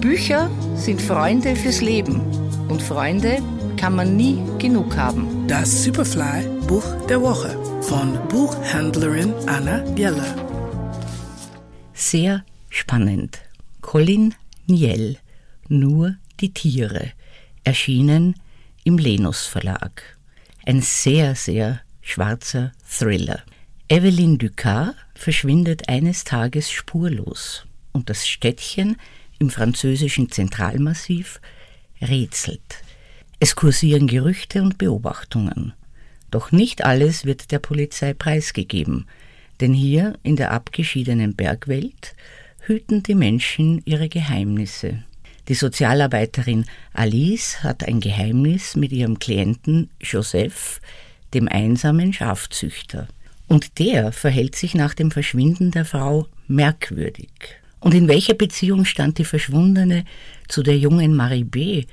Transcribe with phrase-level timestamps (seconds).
[0.00, 2.20] Bücher sind Freunde fürs Leben
[2.68, 3.38] und Freunde
[3.76, 5.46] kann man nie genug haben.
[5.46, 10.34] Das Superfly Buch der Woche von Buchhändlerin Anna Geller.
[11.94, 13.38] Sehr spannend.
[13.80, 14.34] Colin
[14.66, 15.18] Niel,
[15.68, 17.12] Nur die Tiere,
[17.64, 18.34] erschienen
[18.84, 20.18] im Lenus Verlag.
[20.66, 23.42] Ein sehr, sehr schwarzer Thriller.
[23.88, 28.96] Evelyn Ducat verschwindet eines Tages spurlos und das Städtchen
[29.38, 31.40] im französischen Zentralmassiv
[32.00, 32.82] rätselt.
[33.40, 35.72] Es kursieren Gerüchte und Beobachtungen.
[36.30, 39.06] Doch nicht alles wird der Polizei preisgegeben,
[39.60, 42.14] denn hier in der abgeschiedenen Bergwelt
[42.60, 45.04] hüten die Menschen ihre Geheimnisse.
[45.48, 50.80] Die Sozialarbeiterin Alice hat ein Geheimnis mit ihrem Klienten Joseph,
[51.34, 53.08] dem einsamen Schafzüchter.
[53.48, 57.30] Und der verhält sich nach dem Verschwinden der Frau merkwürdig.
[57.82, 60.04] Und in welcher Beziehung stand die Verschwundene
[60.46, 61.84] zu der jungen Marie B.,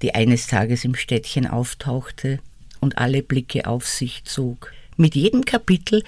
[0.00, 2.38] die eines Tages im Städtchen auftauchte
[2.80, 4.72] und alle Blicke auf sich zog?
[4.96, 6.04] Mit jedem Kapitel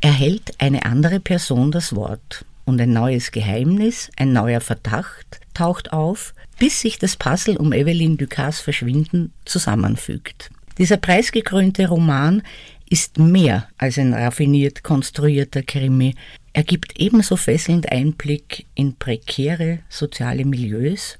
[0.00, 6.32] erhält eine andere Person das Wort und ein neues Geheimnis, ein neuer Verdacht taucht auf,
[6.60, 10.50] bis sich das Puzzle um Evelyn Ducas Verschwinden zusammenfügt.
[10.78, 12.42] Dieser preisgekrönte Roman
[12.88, 16.14] ist mehr als ein raffiniert konstruierter Krimi.
[16.58, 21.16] Er gibt ebenso fesselnd Einblick in prekäre soziale Milieus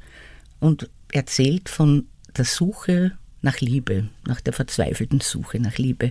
[0.58, 6.11] und erzählt von der Suche nach Liebe, nach der verzweifelten Suche nach Liebe.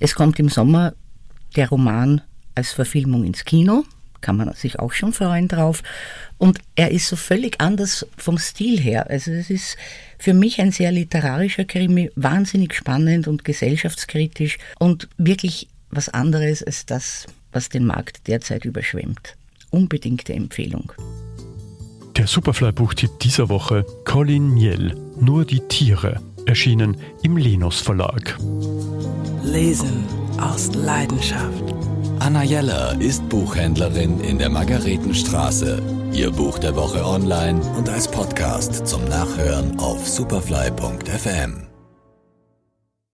[0.00, 0.94] Es kommt im Sommer
[1.56, 2.22] der Roman
[2.54, 3.84] als Verfilmung ins Kino,
[4.22, 5.82] kann man sich auch schon freuen drauf.
[6.38, 9.10] Und er ist so völlig anders vom Stil her.
[9.10, 9.76] Also es ist
[10.18, 16.86] für mich ein sehr literarischer Krimi, wahnsinnig spannend und gesellschaftskritisch und wirklich was anderes als
[16.86, 19.36] das, was den Markt derzeit überschwemmt.
[19.70, 20.92] Unbedingte Empfehlung.
[22.16, 28.36] Der Superfly-Buchtipp dieser Woche, Colin Niel, Nur die Tiere, erschienen im Linus Verlag.
[29.44, 30.04] Lesen
[30.40, 31.64] aus Leidenschaft.
[32.18, 35.80] Anna Jeller ist Buchhändlerin in der Margaretenstraße.
[36.12, 41.68] Ihr Buch der Woche online und als Podcast zum Nachhören auf superfly.fm.